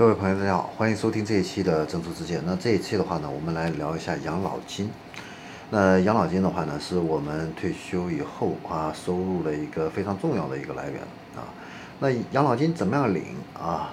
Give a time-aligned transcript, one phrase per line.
[0.00, 2.40] 各位朋友，大家好，欢迎收听这一期的《正出之见》。
[2.46, 4.90] 那这一期的话呢，我们来聊一下养老金。
[5.68, 11.02] 那养老金的话呢，是我们退休以后啊收入的一个非常重要的一个来源
[11.36, 11.44] 啊。
[11.98, 13.92] 那养老金怎么样领啊？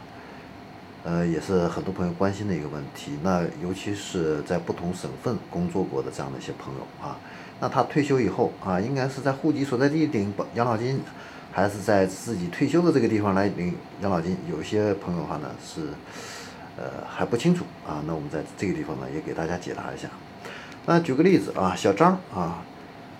[1.03, 3.19] 呃，也是很多朋友关心的一个问题。
[3.21, 7.17] 那尤其是在不同省份工作过的这样的一些朋友啊，
[7.59, 11.01] 那他退休以后啊，应该是在户籍所在地领养老金。
[11.57, 15.87] 还是在自己退休的这个地方来领养老金，有些朋友的话呢是，
[16.77, 17.99] 呃还不清楚啊。
[18.05, 20.07] 那我们在这个地方呢也给大家解答一下。
[20.85, 22.61] 那举个例子啊，小张啊，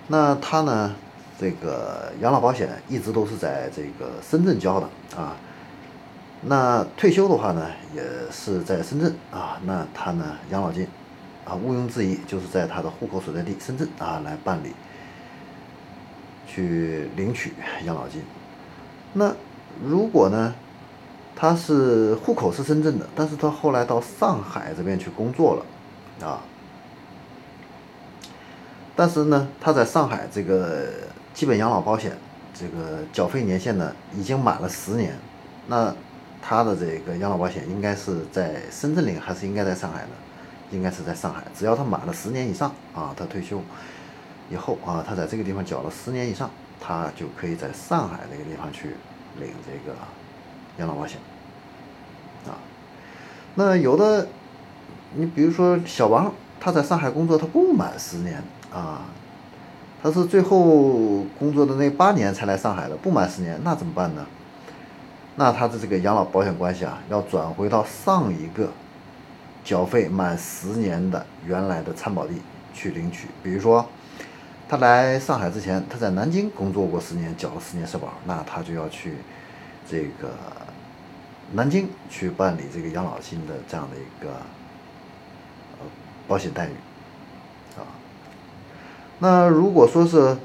[0.09, 0.95] 那他呢
[1.39, 4.87] 这个养老保险一直都是在这个深圳交的
[5.19, 5.35] 啊。
[6.43, 9.59] 那退休的话呢也是在深圳啊。
[9.65, 10.87] 那他呢养老金
[11.43, 14.75] 啊毋庸置疑就是在他的户口所在地深圳啊来办理。
[16.47, 18.21] 去领取养老金，
[19.13, 19.35] 那
[19.83, 20.55] 如果呢，
[21.35, 26.41] 他是户口是深圳的，但是他后来到上海这边去工作了，啊，
[28.95, 30.87] 但是呢，他在上海这个
[31.33, 32.17] 基本养老保险
[32.53, 35.13] 这个缴费年限呢已经满了十年，
[35.67, 35.93] 那
[36.41, 40.09] 他的这个养老保险应该是在深圳领还是应该在上海呢？
[40.71, 43.61] 应该是在上海，只要他满了十年以上啊，他退休。
[44.49, 48.95] 以后啊，他在这个地方缴了十年以上，他就可以在上海那个地方去
[49.41, 49.97] 领这个
[50.77, 51.19] 养老保险
[52.45, 52.55] 啊。
[53.55, 54.27] 那有的，
[55.15, 58.41] 你比如说小王，他在上海工作，他不满十年
[58.73, 59.01] 啊，
[60.01, 64.25] 他是最后工作的那八年才来上海的，不满十年，那怎么办呢？
[65.35, 68.71] 那他的这个养老保险关系啊，要转回到上一个
[69.63, 72.33] 缴费满十年的原来的参保地
[72.73, 73.85] 去领取，比如说。
[74.69, 79.15] 他来上海之前，他在南京工作过十年，缴了十年社保，那他就要去
[79.89, 80.29] 这个
[81.53, 84.31] 南京去办理这个养老金的这样的一个
[85.79, 85.85] 呃
[86.27, 86.71] 保险待遇
[87.77, 87.87] 啊。
[89.19, 90.35] 那如果说是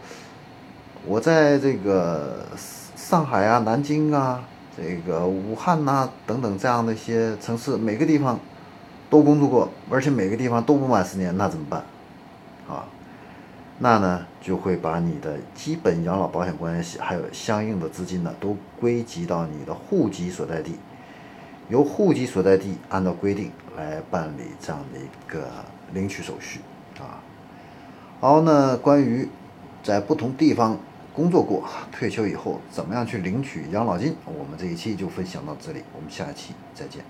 [1.05, 2.47] 我在这个
[2.95, 4.45] 上海啊、南京啊、
[4.77, 8.39] 这个武汉呐等等这样的一些城市，每个地方
[9.11, 11.83] 都工作过，而且每个地方都不满十年，那怎么办
[12.69, 12.87] 啊？
[13.79, 20.77] 那呢，就会把你的基本养老保险关系，还有相应的资金呢，都归集到你的户籍所在地，
[21.69, 25.49] 由户籍所在地按照规定来办理这样的一个
[25.93, 26.61] 领取手续
[27.01, 27.19] 啊。
[28.21, 29.29] 好，那关于
[29.83, 30.79] 在不同地方
[31.13, 37.03] 工作过、退休以后怎么样去领取养老金，我们这一期就分享到这里，我们下一期再见。